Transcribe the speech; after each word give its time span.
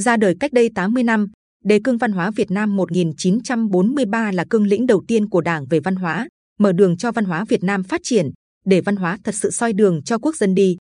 Ra 0.00 0.16
đời 0.16 0.34
cách 0.40 0.52
đây 0.52 0.70
80 0.74 1.02
năm, 1.02 1.26
đề 1.64 1.80
cương 1.84 1.98
văn 1.98 2.12
hóa 2.12 2.30
Việt 2.30 2.50
Nam 2.50 2.76
1943 2.76 4.32
là 4.32 4.44
cương 4.50 4.66
lĩnh 4.66 4.86
đầu 4.86 5.02
tiên 5.08 5.28
của 5.28 5.40
Đảng 5.40 5.66
về 5.66 5.80
văn 5.80 5.96
hóa, 5.96 6.28
mở 6.58 6.72
đường 6.72 6.96
cho 6.96 7.12
văn 7.12 7.24
hóa 7.24 7.44
Việt 7.48 7.62
Nam 7.62 7.82
phát 7.84 8.00
triển, 8.04 8.30
để 8.64 8.80
văn 8.80 8.96
hóa 8.96 9.18
thật 9.24 9.34
sự 9.34 9.50
soi 9.50 9.72
đường 9.72 10.02
cho 10.02 10.18
quốc 10.18 10.36
dân 10.36 10.54
đi. 10.54 10.76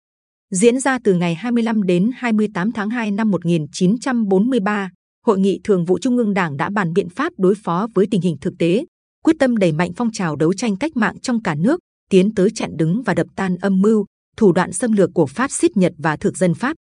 Diễn 0.52 0.80
ra 0.80 1.00
từ 1.04 1.14
ngày 1.14 1.36
25 1.36 1.84
đến 1.84 2.12
28 2.16 2.72
tháng 2.72 2.90
2 2.90 3.12
năm 3.12 3.32
1943, 3.32 4.90
Hội 5.26 5.40
nghị 5.40 5.59
Thường 5.63 5.86
vụ 5.86 5.99
Trung 5.99 6.18
ương 6.18 6.34
Đảng 6.34 6.58
đã 6.58 6.70
bàn 6.70 6.94
biện 6.94 7.09
pháp 7.09 7.34
đối 7.38 7.55
phó 7.55 7.88
với 7.94 8.08
tình 8.12 8.22
hình 8.22 8.38
thực 8.41 8.54
tế, 8.59 8.86
quyết 9.23 9.36
tâm 9.40 9.58
đẩy 9.58 9.72
mạnh 9.72 9.91
phong 9.95 10.12
trào 10.12 10.36
đấu 10.36 10.54
tranh 10.54 10.76
cách 10.76 10.98
mạng 10.98 11.20
trong 11.20 11.44
cả 11.44 11.55
nước, 11.55 11.80
tiến 12.09 12.36
tới 12.36 12.49
chặn 12.55 12.77
đứng 12.77 13.04
và 13.04 13.13
đập 13.13 13.27
tan 13.36 13.58
âm 13.58 13.81
mưu, 13.81 14.05
thủ 14.38 14.52
đoạn 14.52 14.73
xâm 14.73 14.91
lược 14.91 15.09
của 15.13 15.26
Pháp 15.26 15.52
xít 15.52 15.77
Nhật 15.77 15.94
và 15.98 16.18
thực 16.18 16.38
dân 16.38 16.54
Pháp. 16.54 16.76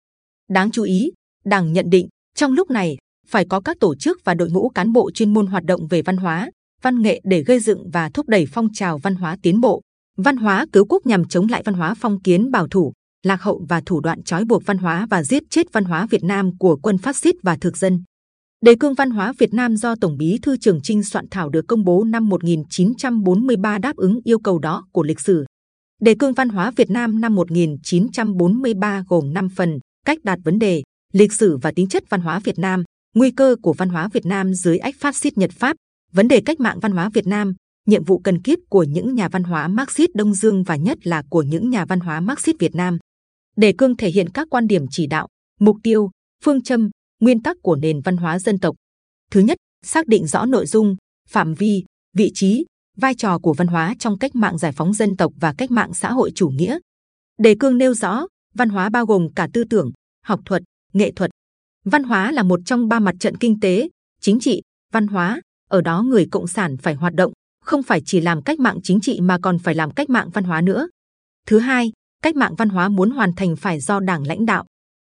Đáng 0.49 0.71
chú 0.71 0.83
ý, 0.83 1.11
Đảng 1.45 1.73
nhận 1.73 1.89
định 1.89 2.07
trong 2.37 2.53
lúc 2.53 2.71
này 2.71 2.97
phải 3.27 3.45
có 3.45 3.59
các 3.59 3.77
tổ 3.79 3.95
chức 3.95 4.17
và 4.23 4.33
đội 4.33 4.49
ngũ 4.49 4.69
cán 4.69 4.93
bộ 4.93 5.11
chuyên 5.11 5.33
môn 5.33 5.47
hoạt 5.47 5.63
động 5.63 5.87
về 5.87 6.01
văn 6.01 6.17
hóa, 6.17 6.51
văn 6.81 7.01
nghệ 7.01 7.21
để 7.23 7.43
gây 7.43 7.59
dựng 7.59 7.89
và 7.89 8.09
thúc 8.09 8.27
đẩy 8.29 8.45
phong 8.51 8.73
trào 8.73 8.97
văn 8.97 9.15
hóa 9.15 9.37
tiến 9.41 9.61
bộ, 9.61 9.81
văn 10.17 10.37
hóa 10.37 10.65
cứu 10.71 10.85
quốc 10.89 11.05
nhằm 11.05 11.25
chống 11.25 11.47
lại 11.47 11.61
văn 11.65 11.75
hóa 11.75 11.93
phong 11.93 12.21
kiến 12.21 12.51
bảo 12.51 12.67
thủ, 12.67 12.93
lạc 13.23 13.41
hậu 13.41 13.65
và 13.69 13.81
thủ 13.85 13.99
đoạn 13.99 14.23
trói 14.23 14.45
buộc 14.45 14.65
văn 14.65 14.77
hóa 14.77 15.07
và 15.09 15.23
giết 15.23 15.43
chết 15.49 15.73
văn 15.73 15.83
hóa 15.83 16.07
Việt 16.09 16.23
Nam 16.23 16.57
của 16.57 16.75
quân 16.75 16.97
phát 16.97 17.15
xít 17.15 17.35
và 17.43 17.57
thực 17.61 17.77
dân. 17.77 18.03
Đề 18.61 18.75
cương 18.79 18.93
văn 18.93 19.09
hóa 19.09 19.33
Việt 19.37 19.53
Nam 19.53 19.77
do 19.77 19.95
Tổng 20.01 20.17
Bí 20.17 20.39
thư 20.41 20.57
Trường 20.57 20.79
Trinh 20.83 21.03
soạn 21.03 21.25
thảo 21.31 21.49
được 21.49 21.65
công 21.67 21.83
bố 21.83 22.03
năm 22.03 22.29
1943 22.29 23.77
đáp 23.77 23.95
ứng 23.95 24.19
yêu 24.23 24.39
cầu 24.39 24.59
đó 24.59 24.85
của 24.91 25.03
lịch 25.03 25.19
sử. 25.19 25.45
Đề 26.01 26.15
cương 26.19 26.33
văn 26.33 26.49
hóa 26.49 26.71
Việt 26.71 26.89
Nam 26.89 27.21
năm 27.21 27.35
1943 27.35 29.03
gồm 29.07 29.33
5 29.33 29.49
phần: 29.49 29.79
cách 30.05 30.17
đạt 30.23 30.39
vấn 30.43 30.59
đề, 30.59 30.83
lịch 31.13 31.33
sử 31.33 31.57
và 31.57 31.71
tính 31.71 31.87
chất 31.87 32.03
văn 32.09 32.21
hóa 32.21 32.39
Việt 32.39 32.59
Nam, 32.59 32.83
nguy 33.15 33.31
cơ 33.31 33.55
của 33.61 33.73
văn 33.73 33.89
hóa 33.89 34.09
Việt 34.13 34.25
Nam 34.25 34.53
dưới 34.53 34.77
ách 34.77 34.95
phát 34.99 35.15
xít 35.15 35.37
Nhật 35.37 35.51
Pháp, 35.51 35.75
vấn 36.11 36.27
đề 36.27 36.41
cách 36.45 36.59
mạng 36.59 36.79
văn 36.79 36.91
hóa 36.91 37.09
Việt 37.13 37.27
Nam, 37.27 37.53
nhiệm 37.87 38.03
vụ 38.03 38.19
cần 38.19 38.41
kiếp 38.41 38.59
của 38.69 38.83
những 38.83 39.15
nhà 39.15 39.29
văn 39.29 39.43
hóa 39.43 39.67
Marxist 39.67 40.09
Đông 40.13 40.33
Dương 40.33 40.63
và 40.63 40.75
nhất 40.75 41.07
là 41.07 41.23
của 41.29 41.41
những 41.41 41.69
nhà 41.69 41.85
văn 41.85 41.99
hóa 41.99 42.19
Marxist 42.19 42.57
Việt 42.59 42.75
Nam. 42.75 42.97
Đề 43.55 43.73
cương 43.77 43.97
thể 43.97 44.09
hiện 44.09 44.29
các 44.29 44.47
quan 44.49 44.67
điểm 44.67 44.85
chỉ 44.89 45.07
đạo, 45.07 45.27
mục 45.59 45.77
tiêu, 45.83 46.09
phương 46.43 46.61
châm, 46.61 46.89
nguyên 47.21 47.43
tắc 47.43 47.57
của 47.61 47.75
nền 47.75 48.01
văn 48.01 48.17
hóa 48.17 48.39
dân 48.39 48.59
tộc. 48.59 48.75
Thứ 49.31 49.39
nhất, 49.39 49.57
xác 49.85 50.07
định 50.07 50.27
rõ 50.27 50.45
nội 50.45 50.65
dung, 50.65 50.95
phạm 51.29 51.53
vi, 51.53 51.83
vị 52.13 52.31
trí, 52.33 52.65
vai 52.97 53.15
trò 53.15 53.39
của 53.39 53.53
văn 53.53 53.67
hóa 53.67 53.95
trong 53.99 54.17
cách 54.17 54.35
mạng 54.35 54.57
giải 54.57 54.71
phóng 54.71 54.93
dân 54.93 55.15
tộc 55.17 55.33
và 55.39 55.53
cách 55.57 55.71
mạng 55.71 55.93
xã 55.93 56.11
hội 56.11 56.31
chủ 56.35 56.49
nghĩa. 56.49 56.79
Đề 57.37 57.55
cương 57.59 57.77
nêu 57.77 57.93
rõ, 57.93 58.27
văn 58.55 58.69
hóa 58.69 58.89
bao 58.89 59.05
gồm 59.05 59.27
cả 59.35 59.47
tư 59.53 59.63
tưởng, 59.69 59.91
học 60.25 60.39
thuật, 60.45 60.63
nghệ 60.93 61.11
thuật. 61.11 61.31
Văn 61.85 62.03
hóa 62.03 62.31
là 62.31 62.43
một 62.43 62.59
trong 62.65 62.87
ba 62.87 62.99
mặt 62.99 63.15
trận 63.19 63.37
kinh 63.37 63.59
tế, 63.59 63.89
chính 64.21 64.39
trị, 64.39 64.61
văn 64.93 65.07
hóa. 65.07 65.41
Ở 65.69 65.81
đó 65.81 66.01
người 66.01 66.27
cộng 66.31 66.47
sản 66.47 66.77
phải 66.77 66.93
hoạt 66.93 67.13
động, 67.13 67.33
không 67.63 67.83
phải 67.83 68.01
chỉ 68.05 68.21
làm 68.21 68.41
cách 68.41 68.59
mạng 68.59 68.79
chính 68.83 68.99
trị 69.01 69.19
mà 69.21 69.37
còn 69.41 69.59
phải 69.59 69.75
làm 69.75 69.91
cách 69.91 70.09
mạng 70.09 70.29
văn 70.33 70.43
hóa 70.43 70.61
nữa. 70.61 70.87
Thứ 71.47 71.59
hai, 71.59 71.91
cách 72.21 72.35
mạng 72.35 72.55
văn 72.57 72.69
hóa 72.69 72.89
muốn 72.89 73.11
hoàn 73.11 73.33
thành 73.35 73.55
phải 73.55 73.79
do 73.79 73.99
đảng 73.99 74.27
lãnh 74.27 74.45
đạo. 74.45 74.65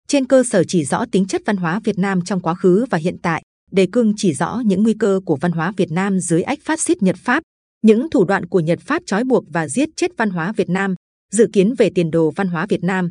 Trên 0.09 0.27
cơ 0.27 0.43
sở 0.45 0.65
chỉ 0.65 0.85
rõ 0.85 1.05
tính 1.13 1.27
chất 1.27 1.43
văn 1.47 1.57
hóa 1.57 1.81
Việt 1.85 1.99
Nam 1.99 2.25
trong 2.25 2.41
quá 2.41 2.55
khứ 2.55 2.87
và 2.91 2.99
hiện 2.99 3.17
tại, 3.23 3.43
đề 3.71 3.89
cương 3.93 4.13
chỉ 4.17 4.35
rõ 4.35 4.63
những 4.67 4.83
nguy 4.83 4.95
cơ 4.95 5.21
của 5.27 5.37
văn 5.37 5.53
hóa 5.53 5.73
Việt 5.77 5.91
Nam 5.91 6.21
dưới 6.21 6.43
ách 6.43 6.59
phát 6.63 6.81
xít 6.81 7.03
Nhật 7.03 7.17
Pháp, 7.17 7.43
những 7.83 8.11
thủ 8.11 8.25
đoạn 8.25 8.47
của 8.47 8.61
Nhật 8.61 8.81
Pháp 8.81 9.03
trói 9.07 9.25
buộc 9.25 9.45
và 9.49 9.69
giết 9.69 9.89
chết 9.97 10.11
văn 10.17 10.31
hóa 10.31 10.53
Việt 10.53 10.69
Nam, 10.69 10.95
dự 11.33 11.49
kiến 11.53 11.75
về 11.79 11.91
tiền 11.95 12.11
đồ 12.11 12.33
văn 12.37 12.49
hóa 12.49 12.67
Việt 12.67 12.85
Nam. 12.85 13.11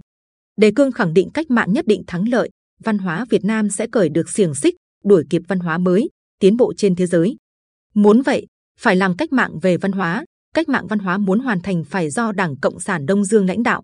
Đề 0.57 0.71
cương 0.75 0.91
khẳng 0.91 1.13
định 1.13 1.29
cách 1.33 1.51
mạng 1.51 1.73
nhất 1.73 1.87
định 1.87 2.03
thắng 2.07 2.29
lợi, 2.29 2.49
văn 2.83 2.97
hóa 2.97 3.25
Việt 3.29 3.45
Nam 3.45 3.69
sẽ 3.69 3.87
cởi 3.87 4.09
được 4.09 4.29
xiềng 4.29 4.55
xích, 4.55 4.75
đuổi 5.03 5.23
kịp 5.29 5.41
văn 5.47 5.59
hóa 5.59 5.77
mới, 5.77 6.09
tiến 6.39 6.57
bộ 6.57 6.73
trên 6.77 6.95
thế 6.95 7.05
giới. 7.05 7.37
Muốn 7.93 8.21
vậy, 8.21 8.47
phải 8.79 8.95
làm 8.95 9.17
cách 9.17 9.33
mạng 9.33 9.59
về 9.59 9.77
văn 9.77 9.91
hóa. 9.91 10.25
Cách 10.53 10.69
mạng 10.69 10.87
văn 10.87 10.99
hóa 10.99 11.17
muốn 11.17 11.39
hoàn 11.39 11.61
thành 11.61 11.83
phải 11.83 12.09
do 12.09 12.31
Đảng 12.31 12.57
Cộng 12.57 12.79
sản 12.79 13.05
Đông 13.05 13.25
Dương 13.25 13.45
lãnh 13.45 13.63
đạo. 13.63 13.83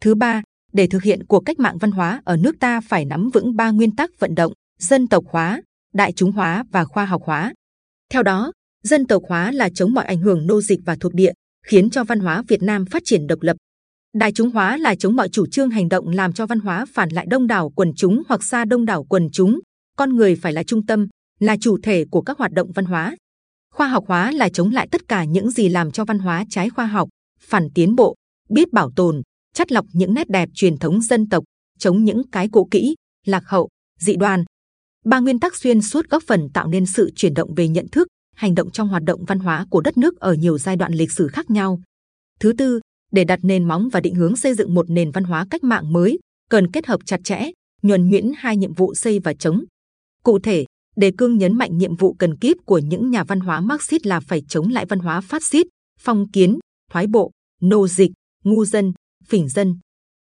Thứ 0.00 0.14
ba, 0.14 0.42
để 0.72 0.86
thực 0.86 1.02
hiện 1.02 1.26
cuộc 1.26 1.40
cách 1.40 1.58
mạng 1.58 1.78
văn 1.78 1.90
hóa 1.90 2.22
ở 2.24 2.36
nước 2.36 2.56
ta 2.60 2.80
phải 2.80 3.04
nắm 3.04 3.30
vững 3.30 3.56
ba 3.56 3.70
nguyên 3.70 3.96
tắc 3.96 4.10
vận 4.18 4.34
động: 4.34 4.52
dân 4.78 5.08
tộc 5.08 5.24
hóa, 5.28 5.62
đại 5.94 6.12
chúng 6.12 6.32
hóa 6.32 6.64
và 6.70 6.84
khoa 6.84 7.04
học 7.04 7.22
hóa. 7.24 7.54
Theo 8.10 8.22
đó, 8.22 8.52
dân 8.82 9.06
tộc 9.06 9.22
hóa 9.28 9.52
là 9.52 9.68
chống 9.74 9.94
mọi 9.94 10.04
ảnh 10.04 10.20
hưởng 10.20 10.46
nô 10.46 10.60
dịch 10.60 10.80
và 10.84 10.96
thuộc 11.00 11.14
địa, 11.14 11.32
khiến 11.66 11.90
cho 11.90 12.04
văn 12.04 12.20
hóa 12.20 12.42
Việt 12.48 12.62
Nam 12.62 12.84
phát 12.86 13.02
triển 13.04 13.26
độc 13.26 13.42
lập. 13.42 13.56
Đại 14.14 14.32
chúng 14.32 14.50
hóa 14.50 14.76
là 14.76 14.94
chống 14.94 15.16
mọi 15.16 15.28
chủ 15.28 15.46
trương 15.46 15.70
hành 15.70 15.88
động 15.88 16.08
làm 16.08 16.32
cho 16.32 16.46
văn 16.46 16.60
hóa 16.60 16.86
phản 16.92 17.08
lại 17.08 17.26
đông 17.30 17.46
đảo 17.46 17.70
quần 17.70 17.92
chúng 17.96 18.22
hoặc 18.28 18.44
xa 18.44 18.64
đông 18.64 18.84
đảo 18.84 19.04
quần 19.04 19.28
chúng. 19.32 19.60
Con 19.96 20.16
người 20.16 20.36
phải 20.36 20.52
là 20.52 20.62
trung 20.62 20.86
tâm, 20.86 21.08
là 21.40 21.56
chủ 21.60 21.78
thể 21.82 22.04
của 22.10 22.22
các 22.22 22.38
hoạt 22.38 22.52
động 22.52 22.72
văn 22.72 22.84
hóa. 22.84 23.16
Khoa 23.74 23.88
học 23.88 24.04
hóa 24.08 24.32
là 24.32 24.48
chống 24.48 24.70
lại 24.70 24.88
tất 24.90 25.08
cả 25.08 25.24
những 25.24 25.50
gì 25.50 25.68
làm 25.68 25.90
cho 25.90 26.04
văn 26.04 26.18
hóa 26.18 26.44
trái 26.50 26.70
khoa 26.70 26.86
học, 26.86 27.08
phản 27.40 27.68
tiến 27.74 27.94
bộ, 27.94 28.14
biết 28.50 28.72
bảo 28.72 28.90
tồn, 28.96 29.22
chắt 29.54 29.72
lọc 29.72 29.86
những 29.92 30.14
nét 30.14 30.30
đẹp 30.30 30.48
truyền 30.54 30.76
thống 30.76 31.00
dân 31.00 31.28
tộc, 31.28 31.44
chống 31.78 32.04
những 32.04 32.30
cái 32.30 32.48
cũ 32.52 32.68
kỹ, 32.70 32.94
lạc 33.26 33.42
hậu, 33.46 33.68
dị 34.00 34.16
đoan. 34.16 34.44
Ba 35.04 35.20
nguyên 35.20 35.40
tắc 35.40 35.56
xuyên 35.56 35.82
suốt 35.82 36.10
góp 36.10 36.22
phần 36.26 36.48
tạo 36.54 36.68
nên 36.68 36.86
sự 36.86 37.10
chuyển 37.16 37.34
động 37.34 37.54
về 37.54 37.68
nhận 37.68 37.86
thức, 37.92 38.08
hành 38.36 38.54
động 38.54 38.70
trong 38.70 38.88
hoạt 38.88 39.02
động 39.02 39.24
văn 39.24 39.38
hóa 39.38 39.66
của 39.70 39.80
đất 39.80 39.96
nước 39.98 40.20
ở 40.20 40.34
nhiều 40.34 40.58
giai 40.58 40.76
đoạn 40.76 40.92
lịch 40.92 41.12
sử 41.12 41.28
khác 41.28 41.50
nhau. 41.50 41.80
Thứ 42.40 42.52
tư, 42.52 42.80
để 43.12 43.24
đặt 43.24 43.38
nền 43.42 43.64
móng 43.64 43.88
và 43.92 44.00
định 44.00 44.14
hướng 44.14 44.36
xây 44.36 44.54
dựng 44.54 44.74
một 44.74 44.90
nền 44.90 45.10
văn 45.10 45.24
hóa 45.24 45.46
cách 45.50 45.64
mạng 45.64 45.92
mới, 45.92 46.18
cần 46.50 46.70
kết 46.70 46.86
hợp 46.86 47.00
chặt 47.04 47.20
chẽ, 47.24 47.50
nhuần 47.82 48.08
nhuyễn 48.08 48.32
hai 48.36 48.56
nhiệm 48.56 48.74
vụ 48.74 48.94
xây 48.94 49.18
và 49.18 49.34
chống. 49.34 49.64
Cụ 50.22 50.38
thể, 50.38 50.64
đề 50.96 51.12
cương 51.18 51.38
nhấn 51.38 51.56
mạnh 51.56 51.78
nhiệm 51.78 51.96
vụ 51.96 52.14
cần 52.18 52.36
kíp 52.38 52.56
của 52.64 52.78
những 52.78 53.10
nhà 53.10 53.24
văn 53.24 53.40
hóa 53.40 53.60
Marxist 53.60 54.06
là 54.06 54.20
phải 54.20 54.42
chống 54.48 54.68
lại 54.68 54.86
văn 54.86 54.98
hóa 54.98 55.20
phát 55.20 55.44
xít, 55.44 55.66
phong 56.00 56.30
kiến, 56.30 56.58
thoái 56.90 57.06
bộ, 57.06 57.30
nô 57.60 57.88
dịch, 57.88 58.10
ngu 58.44 58.64
dân, 58.64 58.92
phỉnh 59.28 59.48
dân. 59.48 59.78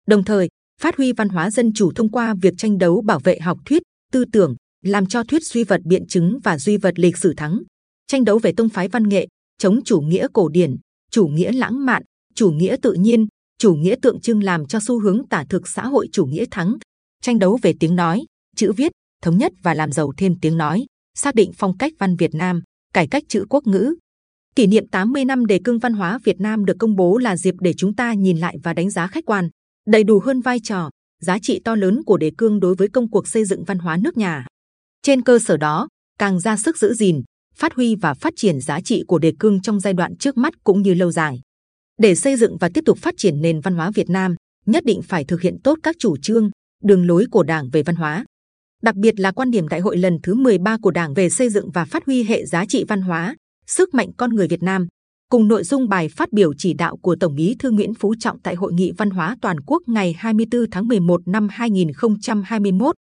Đồng 0.08 0.24
thời, 0.24 0.50
phát 0.82 0.98
huy 0.98 1.12
văn 1.14 1.30
hóa 1.30 1.52
dân 1.52 1.74
chủ 1.74 1.92
thông 1.96 2.12
qua 2.12 2.36
việc 2.42 2.54
tranh 2.58 2.78
đấu 2.78 3.02
bảo 3.02 3.20
vệ 3.20 3.40
học 3.40 3.60
thuyết, 3.66 3.84
tư 4.12 4.26
tưởng, 4.32 4.56
làm 4.86 5.06
cho 5.06 5.24
thuyết 5.24 5.44
duy 5.44 5.64
vật 5.64 5.82
biện 5.86 6.08
chứng 6.08 6.40
và 6.44 6.58
duy 6.58 6.78
vật 6.78 7.00
lịch 7.00 7.18
sử 7.18 7.34
thắng. 7.38 7.60
Tranh 8.08 8.24
đấu 8.24 8.40
về 8.40 8.54
tông 8.58 8.70
phái 8.70 8.88
văn 8.88 9.10
nghệ, 9.10 9.28
chống 9.58 9.80
chủ 9.86 10.00
nghĩa 10.02 10.28
cổ 10.34 10.50
điển, 10.50 10.76
chủ 11.12 11.28
nghĩa 11.28 11.52
lãng 11.52 11.86
mạn, 11.86 12.04
chủ 12.36 12.52
nghĩa 12.52 12.76
tự 12.82 12.94
nhiên, 12.94 13.28
chủ 13.58 13.74
nghĩa 13.74 13.96
tượng 14.02 14.22
trưng 14.22 14.44
làm 14.44 14.66
cho 14.66 14.80
xu 14.80 15.00
hướng 15.00 15.28
tả 15.30 15.46
thực 15.50 15.68
xã 15.68 15.88
hội 15.88 16.10
chủ 16.12 16.26
nghĩa 16.26 16.46
thắng. 16.52 16.78
Tranh 17.22 17.40
đấu 17.40 17.60
về 17.62 17.74
tiếng 17.80 17.96
nói, 17.96 18.26
chữ 18.56 18.72
viết, 18.78 18.92
thống 19.22 19.38
nhất 19.38 19.52
và 19.64 19.74
làm 19.74 19.92
giàu 19.92 20.12
thêm 20.18 20.36
tiếng 20.42 20.58
nói, 20.58 20.86
xác 21.18 21.36
định 21.36 21.52
phong 21.58 21.78
cách 21.78 21.94
văn 22.00 22.16
Việt 22.16 22.34
Nam, 22.34 22.62
cải 22.94 23.08
cách 23.08 23.24
chữ 23.28 23.46
quốc 23.50 23.68
ngữ. 23.68 23.96
Kỷ 24.56 24.68
niệm 24.68 24.88
80 24.88 25.26
năm 25.26 25.46
đề 25.46 25.60
cương 25.64 25.80
văn 25.80 25.94
hóa 25.94 26.20
Việt 26.24 26.40
Nam 26.40 26.66
được 26.66 26.76
công 26.80 26.96
bố 26.96 27.18
là 27.18 27.38
dịp 27.38 27.56
để 27.60 27.74
chúng 27.78 27.96
ta 27.96 28.14
nhìn 28.14 28.38
lại 28.38 28.58
và 28.64 28.74
đánh 28.74 28.90
giá 28.90 29.08
khách 29.08 29.26
quan, 29.26 29.50
đầy 29.88 30.04
đủ 30.04 30.20
hơn 30.20 30.42
vai 30.42 30.60
trò, 30.64 30.90
giá 31.22 31.40
trị 31.42 31.62
to 31.66 31.76
lớn 31.76 32.04
của 32.06 32.18
đề 32.18 32.32
cương 32.38 32.60
đối 32.60 32.76
với 32.76 32.88
công 32.88 33.10
cuộc 33.10 33.28
xây 33.28 33.46
dựng 33.46 33.64
văn 33.64 33.80
hóa 33.80 33.98
nước 33.98 34.18
nhà. 34.18 34.46
Trên 35.02 35.22
cơ 35.22 35.40
sở 35.40 35.58
đó, 35.58 35.88
càng 36.20 36.40
ra 36.40 36.58
sức 36.58 36.78
giữ 36.78 36.94
gìn, 36.94 37.22
phát 37.56 37.74
huy 37.74 37.96
và 37.96 38.14
phát 38.14 38.34
triển 38.36 38.62
giá 38.62 38.82
trị 38.82 39.04
của 39.08 39.20
đề 39.20 39.34
cương 39.40 39.62
trong 39.62 39.80
giai 39.80 39.94
đoạn 39.94 40.18
trước 40.18 40.38
mắt 40.38 40.54
cũng 40.64 40.82
như 40.82 40.94
lâu 40.94 41.12
dài. 41.12 41.42
Để 42.00 42.16
xây 42.16 42.36
dựng 42.36 42.58
và 42.58 42.70
tiếp 42.74 42.82
tục 42.86 42.98
phát 42.98 43.14
triển 43.18 43.42
nền 43.42 43.60
văn 43.60 43.76
hóa 43.76 43.92
Việt 43.96 44.10
Nam, 44.10 44.36
nhất 44.66 44.86
định 44.86 45.02
phải 45.02 45.26
thực 45.26 45.42
hiện 45.42 45.58
tốt 45.64 45.80
các 45.84 45.96
chủ 46.00 46.18
trương, 46.18 46.50
đường 46.84 47.08
lối 47.08 47.26
của 47.32 47.44
Đảng 47.44 47.70
về 47.70 47.84
văn 47.84 47.96
hóa, 47.96 48.26
đặc 48.84 48.96
biệt 48.96 49.20
là 49.20 49.32
quan 49.32 49.52
điểm 49.52 49.68
đại 49.68 49.80
hội 49.80 49.98
lần 49.98 50.18
thứ 50.24 50.36
13 50.36 50.78
của 50.82 50.92
Đảng 50.92 51.14
về 51.14 51.30
xây 51.30 51.50
dựng 51.50 51.72
và 51.72 51.86
phát 51.86 52.06
huy 52.06 52.24
hệ 52.24 52.46
giá 52.46 52.66
trị 52.66 52.84
văn 52.88 53.02
hóa, 53.02 53.36
sức 53.68 53.94
mạnh 53.94 54.10
con 54.18 54.36
người 54.36 54.48
Việt 54.48 54.64
Nam, 54.64 54.88
cùng 55.30 55.48
nội 55.48 55.64
dung 55.64 55.90
bài 55.90 56.10
phát 56.10 56.32
biểu 56.32 56.54
chỉ 56.58 56.74
đạo 56.74 56.98
của 56.98 57.16
Tổng 57.20 57.36
Bí 57.36 57.56
thư 57.60 57.72
Nguyễn 57.72 57.94
Phú 57.94 58.16
Trọng 58.20 58.40
tại 58.42 58.56
Hội 58.56 58.74
nghị 58.74 58.92
Văn 58.98 59.10
hóa 59.10 59.38
Toàn 59.42 59.58
quốc 59.66 59.84
ngày 59.88 60.16
24 60.18 60.70
tháng 60.72 60.88
11 60.88 61.28
năm 61.28 61.48
2021. 61.52 62.96